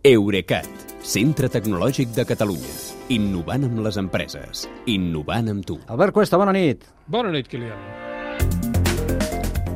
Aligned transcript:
Eurecat, 0.00 0.64
centre 1.04 1.50
tecnològic 1.52 2.14
de 2.16 2.24
Catalunya. 2.24 2.70
Innovant 3.12 3.66
amb 3.66 3.82
les 3.84 3.98
empreses. 4.00 4.62
Innovant 4.88 5.50
amb 5.52 5.66
tu. 5.68 5.74
Albert 5.92 6.14
Cuesta, 6.16 6.38
bona 6.40 6.54
nit. 6.56 6.86
Bona 7.04 7.28
nit, 7.34 7.50
Kilian. 7.50 7.76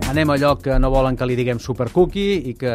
Anem 0.08 0.30
a 0.32 0.36
allò 0.38 0.54
que 0.62 0.78
no 0.80 0.88
volen 0.94 1.18
que 1.20 1.28
li 1.28 1.36
diguem 1.36 1.60
supercookie 1.60 2.38
i 2.48 2.54
que 2.56 2.72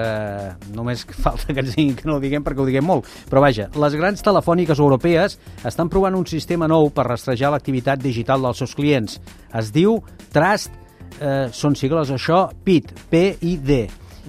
només 0.76 1.08
falta 1.26 1.50
que 1.50 1.64
ens 1.64 1.74
diguin 1.74 1.96
que 1.98 2.06
no 2.06 2.20
ho 2.20 2.22
diguem 2.22 2.46
perquè 2.46 2.62
ho 2.62 2.68
diguem 2.70 2.86
molt. 2.86 3.10
Però 3.32 3.42
vaja, 3.42 3.66
les 3.82 3.98
grans 3.98 4.22
telefòniques 4.22 4.78
europees 4.78 5.40
estan 5.66 5.90
provant 5.90 6.20
un 6.20 6.28
sistema 6.30 6.70
nou 6.70 6.92
per 6.94 7.08
rastrejar 7.10 7.50
l'activitat 7.56 8.04
digital 8.04 8.46
dels 8.46 8.62
seus 8.62 8.78
clients. 8.78 9.18
Es 9.58 9.74
diu 9.74 9.98
Trust, 10.30 10.70
eh, 11.18 11.48
són 11.50 11.74
sigles 11.74 12.14
això, 12.14 12.44
PID, 12.62 12.94
P-I-D, 13.10 13.80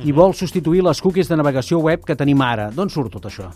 i 0.04 0.12
vol 0.16 0.34
substituir 0.36 0.82
les 0.86 1.00
cookies 1.02 1.28
de 1.28 1.36
navegació 1.36 1.80
web 1.84 2.04
que 2.06 2.16
tenim 2.16 2.40
ara. 2.44 2.70
D'on 2.74 2.90
surt 2.92 3.12
tot 3.16 3.28
això? 3.28 3.50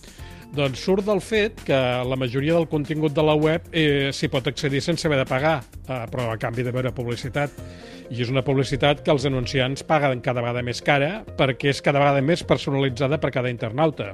Doncs 0.54 0.84
surt 0.86 1.02
del 1.06 1.18
fet 1.24 1.64
que 1.66 1.78
la 2.06 2.16
majoria 2.20 2.54
del 2.54 2.68
contingut 2.70 3.14
de 3.14 3.22
la 3.26 3.34
web 3.34 3.64
eh, 3.72 4.12
s'hi 4.14 4.28
pot 4.30 4.46
accedir 4.46 4.82
sense 4.84 5.08
haver 5.08 5.18
de 5.18 5.26
pagar, 5.26 5.56
eh, 5.88 6.04
però 6.12 6.28
a 6.30 6.38
canvi 6.38 6.62
de 6.62 6.74
veure 6.74 6.92
publicitat. 6.94 7.56
I 8.12 8.20
és 8.22 8.30
una 8.30 8.44
publicitat 8.46 9.00
que 9.02 9.10
els 9.10 9.24
anunciants 9.26 9.82
paguen 9.88 10.20
cada 10.22 10.44
vegada 10.44 10.62
més 10.62 10.82
cara 10.84 11.24
perquè 11.38 11.72
és 11.72 11.80
cada 11.82 11.98
vegada 12.02 12.22
més 12.22 12.44
personalitzada 12.46 13.18
per 13.18 13.32
cada 13.34 13.50
internauta. 13.50 14.12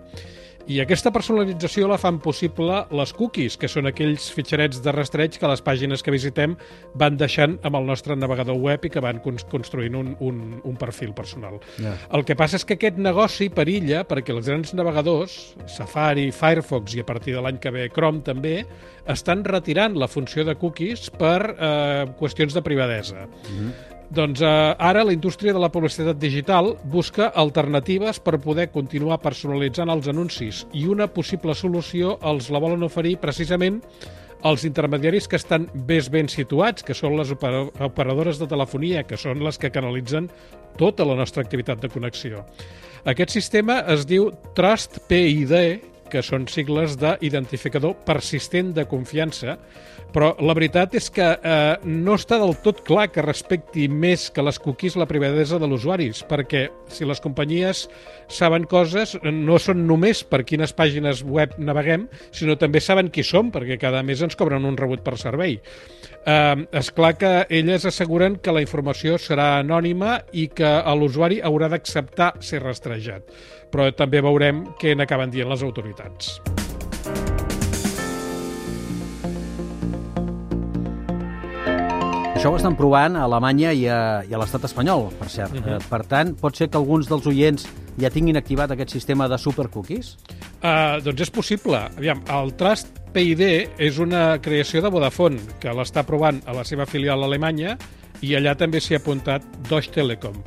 I 0.68 0.80
aquesta 0.82 1.10
personalització 1.14 1.88
la 1.88 1.98
fan 1.98 2.18
possible 2.22 2.82
les 2.94 3.12
cookies, 3.16 3.56
que 3.58 3.68
són 3.70 3.88
aquells 3.90 4.28
fitxerets 4.34 4.82
de 4.84 4.92
rastreig 4.94 5.38
que 5.40 5.48
les 5.50 5.62
pàgines 5.64 6.04
que 6.04 6.12
visitem 6.14 6.56
van 7.00 7.16
deixant 7.20 7.56
amb 7.66 7.78
el 7.80 7.88
nostre 7.88 8.16
navegador 8.16 8.58
web 8.60 8.84
i 8.84 8.92
que 8.92 9.02
van 9.02 9.22
construint 9.24 9.96
un, 9.96 10.12
un, 10.20 10.60
un 10.62 10.78
perfil 10.80 11.14
personal. 11.16 11.58
Ja. 11.80 11.96
El 12.16 12.26
que 12.28 12.36
passa 12.38 12.60
és 12.60 12.66
que 12.68 12.76
aquest 12.78 13.00
negoci 13.00 13.50
perilla 13.54 14.04
perquè 14.08 14.34
els 14.36 14.50
grans 14.50 14.74
navegadors, 14.76 15.38
Safari, 15.70 16.28
Firefox 16.34 16.98
i 16.98 17.04
a 17.04 17.08
partir 17.08 17.34
de 17.36 17.44
l'any 17.44 17.60
que 17.62 17.72
ve 17.74 17.88
Chrome 17.94 18.24
també, 18.26 18.60
estan 19.10 19.44
retirant 19.44 19.96
la 19.98 20.08
funció 20.08 20.44
de 20.46 20.54
cookies 20.60 21.08
per 21.10 21.38
eh, 21.56 22.04
qüestions 22.20 22.54
de 22.54 22.62
privadesa. 22.62 23.26
Mm 23.26 23.56
-hmm. 23.56 23.89
Doncs 24.10 24.40
eh, 24.42 24.46
ara 24.78 25.04
la 25.06 25.12
indústria 25.14 25.52
de 25.54 25.60
la 25.62 25.70
publicitat 25.70 26.18
digital 26.18 26.72
busca 26.90 27.28
alternatives 27.30 28.18
per 28.18 28.40
poder 28.42 28.66
continuar 28.74 29.20
personalitzant 29.22 29.92
els 29.92 30.08
anuncis 30.10 30.64
i 30.74 30.88
una 30.90 31.06
possible 31.06 31.54
solució 31.54 32.16
els 32.26 32.48
la 32.50 32.58
volen 32.58 32.82
oferir 32.82 33.20
precisament 33.22 33.78
els 34.42 34.64
intermediaris 34.66 35.28
que 35.28 35.38
estan 35.38 35.68
més 35.86 36.08
ben 36.10 36.26
situats, 36.32 36.82
que 36.82 36.96
són 36.96 37.14
les 37.18 37.30
operadores 37.30 38.40
de 38.40 38.48
telefonia, 38.50 39.04
que 39.04 39.18
són 39.20 39.44
les 39.44 39.60
que 39.60 39.70
canalitzen 39.70 40.30
tota 40.80 41.04
la 41.06 41.14
nostra 41.14 41.44
activitat 41.44 41.82
de 41.84 41.90
connexió. 41.92 42.42
Aquest 43.04 43.36
sistema 43.36 43.80
es 43.92 44.06
diu 44.08 44.30
Trust 44.56 44.98
PID, 45.08 45.54
que 46.10 46.22
són 46.26 46.48
sigles 46.50 46.96
d'identificador 47.00 47.96
persistent 48.06 48.74
de 48.76 48.86
confiança, 48.90 49.56
però 50.10 50.32
la 50.42 50.54
veritat 50.58 50.96
és 50.98 51.06
que 51.14 51.26
eh, 51.38 51.74
no 51.86 52.16
està 52.18 52.40
del 52.42 52.56
tot 52.64 52.82
clar 52.86 53.06
que 53.14 53.22
respecti 53.22 53.86
més 53.86 54.28
que 54.34 54.42
les 54.42 54.58
cookies 54.58 54.96
la 54.98 55.06
privadesa 55.10 55.60
de 55.62 55.68
l'usuaris, 55.70 56.24
perquè 56.26 56.66
si 56.90 57.06
les 57.06 57.22
companyies 57.22 57.84
saben 58.30 58.66
coses, 58.70 59.16
no 59.22 59.58
són 59.62 59.84
només 59.86 60.24
per 60.26 60.42
quines 60.48 60.74
pàgines 60.74 61.22
web 61.22 61.54
naveguem, 61.58 62.08
sinó 62.34 62.58
també 62.58 62.82
saben 62.82 63.10
qui 63.14 63.24
som, 63.26 63.52
perquè 63.54 63.78
cada 63.80 64.02
mes 64.06 64.22
ens 64.26 64.38
cobren 64.38 64.66
un 64.66 64.78
rebut 64.80 65.04
per 65.06 65.16
servei. 65.20 65.60
Eh, 66.26 66.56
és 66.76 66.90
clar 66.92 67.14
que 67.20 67.32
elles 67.48 67.86
asseguren 67.88 68.36
que 68.42 68.52
la 68.52 68.64
informació 68.64 69.16
serà 69.18 69.52
anònima 69.60 70.18
i 70.32 70.48
que 70.52 70.74
l'usuari 70.98 71.40
haurà 71.44 71.70
d'acceptar 71.72 72.34
ser 72.44 72.64
rastrejat. 72.66 73.24
Però 73.70 73.90
també 73.94 74.20
veurem 74.20 74.64
què 74.80 74.96
n'acaben 74.98 75.30
dient 75.30 75.48
les 75.48 75.62
autoritats. 75.62 76.40
Això 82.40 82.54
ho 82.54 82.56
estan 82.56 82.72
provant 82.72 83.18
a 83.20 83.26
Alemanya 83.26 83.74
i 83.76 83.82
a, 83.84 83.96
i 84.24 84.32
a 84.32 84.38
l'estat 84.40 84.62
espanyol, 84.64 85.10
per 85.20 85.28
cert. 85.28 85.52
Uh 85.52 85.60
-huh. 85.60 85.74
eh, 85.76 85.88
per 85.90 86.06
tant, 86.08 86.34
pot 86.40 86.56
ser 86.56 86.70
que 86.70 86.78
alguns 86.78 87.06
dels 87.06 87.26
oients 87.26 87.68
ja 88.00 88.08
tinguin 88.08 88.36
activat 88.36 88.70
aquest 88.70 88.90
sistema 88.90 89.28
de 89.28 89.36
supercookies? 89.36 90.16
Uh, 90.62 91.02
doncs 91.04 91.20
és 91.20 91.30
possible. 91.30 91.76
Aviam, 91.76 92.22
el 92.28 92.54
Trust 92.54 92.88
PID 93.12 93.40
és 93.78 93.98
una 93.98 94.40
creació 94.40 94.80
de 94.80 94.88
Vodafone, 94.88 95.38
que 95.60 95.68
l'està 95.68 96.02
provant 96.02 96.40
a 96.46 96.52
la 96.52 96.64
seva 96.64 96.86
filial 96.86 97.22
alemanya 97.22 97.76
i 98.22 98.34
allà 98.34 98.56
també 98.56 98.80
s'hi 98.80 98.94
ha 98.94 98.98
apuntat 98.98 99.42
Deutsche 99.68 99.92
Telekom. 99.92 100.42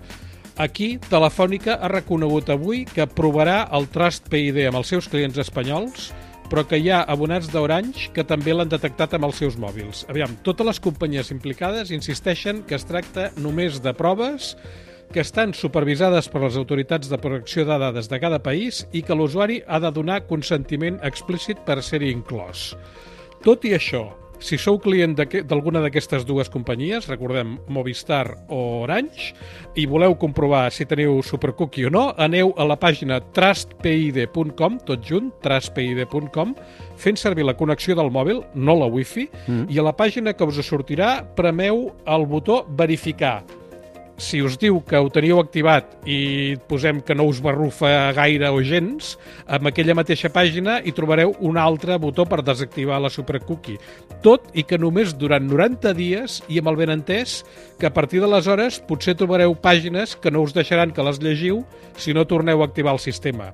Aquí, 0.62 1.00
Telefònica 1.09 1.80
ha 1.81 1.90
reconegut 1.90 2.52
avui 2.53 2.84
que 2.86 3.08
provarà 3.09 3.64
el 3.74 3.88
Trust 3.90 4.30
PID 4.30 4.68
amb 4.68 4.78
els 4.84 4.91
seus 4.94 5.09
clients 5.09 5.40
espanyols 5.41 6.12
però 6.53 6.62
que 6.69 6.78
hi 6.78 6.91
ha 6.94 7.00
abonats 7.09 7.47
d'Orange 7.50 8.12
que 8.14 8.25
també 8.30 8.53
l'han 8.53 8.69
detectat 8.69 9.16
amb 9.18 9.25
els 9.25 9.40
seus 9.42 9.56
mòbils. 9.58 10.03
Aviam, 10.12 10.36
totes 10.46 10.68
les 10.68 10.80
companyies 10.84 11.31
implicades 11.34 11.90
insisteixen 11.96 12.62
que 12.69 12.78
es 12.78 12.86
tracta 12.86 13.31
només 13.42 13.80
de 13.81 13.96
proves 13.97 14.53
que 15.13 15.24
estan 15.24 15.56
supervisades 15.58 16.30
per 16.30 16.44
les 16.44 16.58
autoritats 16.59 17.09
de 17.09 17.18
protecció 17.18 17.66
de 17.66 17.78
dades 17.81 18.09
de 18.09 18.19
cada 18.22 18.38
país 18.46 18.84
i 18.94 19.02
que 19.02 19.18
l'usuari 19.18 19.63
ha 19.66 19.80
de 19.81 19.90
donar 19.96 20.28
consentiment 20.30 21.00
explícit 21.02 21.66
per 21.66 21.81
ser-hi 21.81 22.13
inclòs. 22.13 22.74
Tot 23.42 23.66
i 23.66 23.74
això, 23.74 24.12
si 24.44 24.58
sou 24.59 24.76
client 24.84 25.16
d'alguna 25.16 25.80
d'aquestes 25.80 26.26
dues 26.28 26.50
companyies, 26.52 27.08
recordem 27.08 27.56
Movistar 27.72 28.26
o 28.52 28.84
Orange, 28.84 29.31
i 29.80 29.86
voleu 29.88 30.18
comprovar 30.20 30.66
si 30.76 30.84
teniu 30.90 31.22
Supercookie 31.24 31.88
o 31.88 31.94
no, 31.94 32.09
aneu 32.20 32.52
a 32.59 32.68
la 32.68 32.76
pàgina 32.80 33.22
trustpid.com, 33.24 34.78
tot 34.84 35.08
junt, 35.08 35.31
trustpid.com, 35.46 36.54
fent 37.00 37.20
servir 37.20 37.48
la 37.48 37.56
connexió 37.56 37.96
del 37.96 38.12
mòbil, 38.12 38.44
no 38.54 38.76
la 38.76 38.92
wifi, 38.92 39.30
mm. 39.48 39.66
i 39.72 39.80
a 39.80 39.88
la 39.88 39.96
pàgina 39.96 40.36
que 40.36 40.52
us 40.52 40.60
sortirà 40.68 41.22
premeu 41.40 41.88
el 42.04 42.28
botó 42.28 42.66
verificar 42.68 43.40
si 44.18 44.41
us 44.46 44.57
diu 44.62 44.79
que 44.85 45.00
ho 45.00 45.09
teniu 45.13 45.40
activat 45.41 45.96
i 46.09 46.56
posem 46.69 47.01
que 47.06 47.16
no 47.18 47.25
us 47.29 47.41
barrufa 47.44 48.12
gaire 48.16 48.51
o 48.53 48.62
gens, 48.66 49.16
amb 49.47 49.69
aquella 49.69 49.96
mateixa 49.97 50.31
pàgina 50.34 50.79
hi 50.84 50.94
trobareu 50.96 51.34
un 51.41 51.57
altre 51.57 51.97
botó 52.01 52.25
per 52.29 52.44
desactivar 52.46 53.01
la 53.01 53.12
supercookie. 53.13 53.79
Tot 54.24 54.51
i 54.53 54.66
que 54.68 54.79
només 54.79 55.16
durant 55.18 55.46
90 55.50 55.96
dies 55.97 56.41
i 56.47 56.62
amb 56.62 56.74
el 56.74 56.79
ben 56.84 56.94
entès 56.94 57.41
que 57.79 57.90
a 57.90 57.94
partir 57.94 58.22
d'aleshores 58.24 58.81
potser 58.88 59.18
trobareu 59.19 59.56
pàgines 59.56 60.16
que 60.16 60.31
no 60.31 60.44
us 60.45 60.53
deixaran 60.56 60.94
que 60.94 61.06
les 61.06 61.19
llegiu 61.24 61.63
si 61.97 62.13
no 62.13 62.28
torneu 62.30 62.62
a 62.62 62.69
activar 62.69 62.94
el 62.94 63.03
sistema 63.03 63.53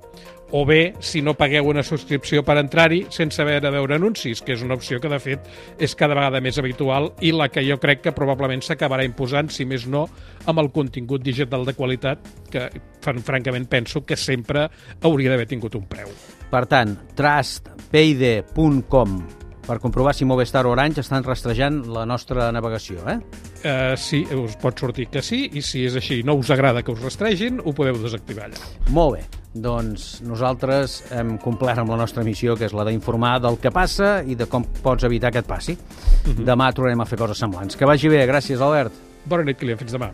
o 0.51 0.65
bé 0.65 0.93
si 0.99 1.21
no 1.21 1.35
pagueu 1.37 1.67
una 1.69 1.83
subscripció 1.85 2.43
per 2.45 2.57
entrar-hi 2.61 3.05
sense 3.13 3.41
haver 3.41 3.61
de 3.63 3.71
veure 3.73 3.95
anuncis, 3.95 4.41
que 4.41 4.53
és 4.55 4.61
una 4.65 4.75
opció 4.79 4.99
que 4.99 5.09
de 5.11 5.19
fet 5.21 5.39
és 5.79 5.95
cada 5.95 6.15
vegada 6.17 6.41
més 6.41 6.57
habitual 6.61 7.11
i 7.21 7.31
la 7.35 7.49
que 7.53 7.65
jo 7.65 7.77
crec 7.81 8.01
que 8.05 8.15
probablement 8.15 8.61
s'acabarà 8.65 9.03
imposant, 9.07 9.49
si 9.53 9.65
més 9.65 9.88
no, 9.88 10.07
amb 10.45 10.59
el 10.63 10.69
contingut 10.75 11.21
digital 11.25 11.65
de 11.65 11.73
qualitat 11.77 12.17
que 12.49 12.69
francament 13.01 13.67
penso 13.69 14.05
que 14.05 14.17
sempre 14.17 14.69
hauria 15.01 15.29
d'haver 15.31 15.47
tingut 15.49 15.75
un 15.77 15.85
preu. 15.89 16.09
Per 16.49 16.65
tant, 16.69 16.97
trustpayde.com 17.17 19.39
per 19.69 19.77
comprovar 19.77 20.15
si 20.17 20.25
Movistar 20.25 20.63
o 20.65 20.71
Orange 20.73 21.03
estan 21.03 21.21
rastrejant 21.21 21.83
la 21.93 22.01
nostra 22.09 22.47
navegació, 22.55 23.03
eh? 23.05 23.19
Uh, 23.59 23.93
sí, 24.01 24.23
us 24.33 24.55
pot 24.57 24.81
sortir 24.81 25.05
que 25.13 25.21
sí, 25.21 25.43
i 25.53 25.61
si 25.61 25.83
és 25.85 25.93
així 25.99 26.23
no 26.25 26.33
us 26.39 26.49
agrada 26.55 26.81
que 26.81 26.95
us 26.95 27.03
rastregin, 27.03 27.61
ho 27.61 27.75
podeu 27.77 27.99
desactivar 28.01 28.47
allà. 28.47 28.57
Molt 28.95 29.19
bé, 29.19 29.21
doncs 29.53 30.19
nosaltres 30.25 30.99
hem 31.15 31.37
complert 31.41 31.81
amb 31.81 31.89
la 31.93 31.97
nostra 31.99 32.23
missió, 32.23 32.55
que 32.57 32.67
és 32.67 32.75
la 32.75 32.85
d'informar 32.87 33.37
del 33.41 33.57
que 33.61 33.71
passa 33.73 34.19
i 34.21 34.37
de 34.37 34.45
com 34.49 34.65
pots 34.83 35.07
evitar 35.07 35.31
que 35.31 35.39
et 35.39 35.47
passi. 35.47 35.73
Uh 35.73 36.33
-huh. 36.33 36.45
Demà 36.45 36.73
tornarem 36.73 37.01
a 37.01 37.05
fer 37.05 37.17
coses 37.17 37.37
semblants. 37.37 37.75
Que 37.75 37.85
vagi 37.85 38.09
bé, 38.09 38.25
gràcies, 38.27 38.61
Albert. 38.61 38.93
Bona 39.25 39.43
nit, 39.43 39.57
Kilian, 39.57 39.77
fins 39.77 39.93
demà. 39.93 40.11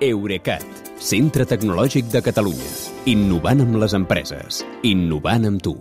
Eurecat, 0.00 0.64
centre 0.98 1.46
tecnològic 1.46 2.10
de 2.10 2.20
Catalunya. 2.22 2.70
Innovant 3.06 3.60
amb 3.60 3.76
les 3.76 3.94
empreses. 3.94 4.64
Innovant 4.82 5.46
amb 5.46 5.62
tu. 5.62 5.78